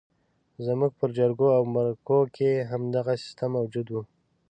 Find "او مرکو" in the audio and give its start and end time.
1.57-2.19